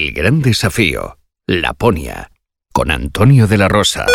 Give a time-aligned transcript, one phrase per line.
[0.00, 2.30] El gran desafío, Laponia,
[2.72, 4.06] con Antonio de la Rosa.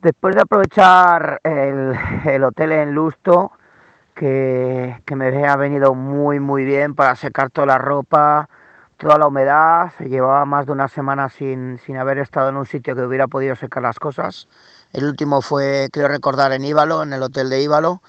[0.00, 3.50] Después de aprovechar el, hotel en Lusto,
[4.14, 8.48] que, me ha venido muy muy bien para secar toda la ropa,
[8.98, 12.94] toda la humedad, llevaba más de una semana sin, sin haber estado en un sitio
[12.94, 14.46] que hubiera podido secar las cosas.
[14.92, 18.00] El último fue, creo recordar, en Íbalo, en el hotel de Íbalo.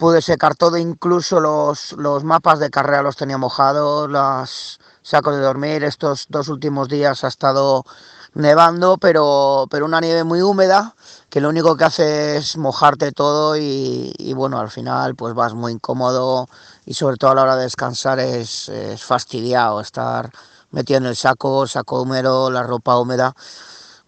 [0.00, 5.42] Pude secar todo, incluso los, los mapas de carrera los tenía mojados, las sacos de
[5.42, 5.84] dormir.
[5.84, 7.84] Estos dos últimos días ha estado
[8.32, 10.94] nevando, pero, pero una nieve muy húmeda
[11.28, 15.72] que lo único que hace es mojarte todo y, bueno, al final pues vas muy
[15.72, 16.48] incómodo
[16.86, 20.30] y sobre todo a la hora de descansar es, es fastidiado estar
[20.70, 23.34] metido en el saco, saco húmedo, la ropa húmeda.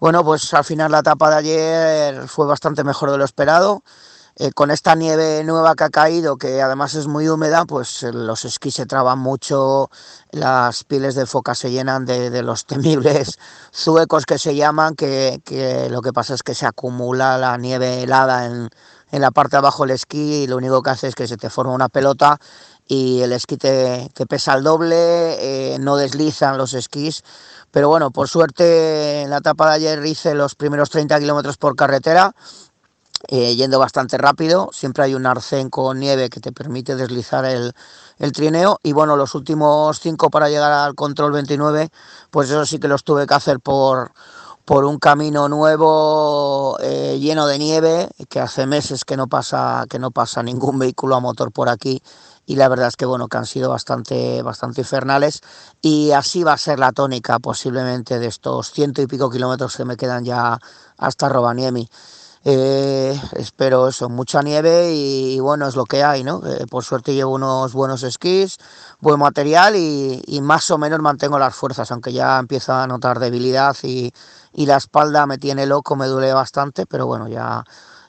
[0.01, 3.83] Bueno, pues al final la etapa de ayer fue bastante mejor de lo esperado.
[4.37, 8.13] Eh, con esta nieve nueva que ha caído, que además es muy húmeda, pues eh,
[8.13, 9.91] los esquís se traban mucho,
[10.31, 13.39] las pieles de foca se llenan de, los temibles
[13.75, 18.47] zuecos que se llaman, que, lo que pasa es que se acumula la nieve helada
[18.47, 18.71] en,
[19.11, 21.51] la parte de abajo del esquí y lo único que hace es que se te
[21.51, 22.39] forma una pelota
[22.89, 24.95] y el esquí te, pesa el doble,
[25.75, 27.23] eh, no deslizan los esquís.
[27.71, 31.77] Pero bueno, por suerte en la etapa de ayer hice los primeros 30 kilómetros por
[31.77, 32.35] carretera
[33.29, 34.71] eh, yendo bastante rápido.
[34.73, 37.73] Siempre hay un arcén con nieve que te permite deslizar el,
[38.33, 38.79] trineo.
[38.83, 41.91] Y bueno, los últimos cinco para llegar al control 29,
[42.31, 44.13] pues eso sí que los tuve que hacer por,
[44.65, 49.99] por un camino nuevo eh, lleno de nieve, que hace meses que no pasa, que
[49.99, 52.03] no pasa ningún vehículo a motor por aquí.
[52.45, 55.41] Y la verdad es que bueno, que han sido bastante, bastante infernales.
[55.81, 59.85] Y así va a ser la tónica posiblemente de estos ciento y pico kilómetros que
[59.85, 60.59] me quedan ya
[60.99, 61.89] hasta Rovaniemi.
[62.45, 66.43] Eh, espero eso, mucha nieve y, bueno, es lo que hay, ¿no?
[66.45, 68.59] Eh, por suerte llevo unos buenos esquís,
[69.01, 73.77] buen material y, más o menos mantengo las fuerzas, aunque ya empiezo a notar debilidad
[73.85, 74.13] y,
[74.55, 77.65] la espalda me tiene loco, me duele bastante, pero bueno, ya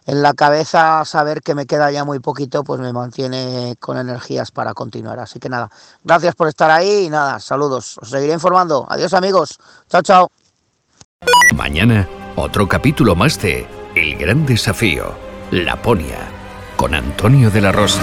[0.06, 4.52] en la cabeza saber que me queda ya muy poquito, pues me mantiene con energías
[4.52, 5.19] para continuar.
[5.19, 5.69] Así que nada,
[6.03, 7.97] gracias por estar ahí y nada, saludos.
[8.00, 8.86] Os seguiré informando.
[8.90, 9.57] Adiós amigos.
[9.90, 10.31] Chao, chao.
[11.56, 15.14] Mañana, otro capítulo más de el gran desafío,
[15.52, 16.28] Laponia,
[16.76, 18.02] con Antonio de la Rosa.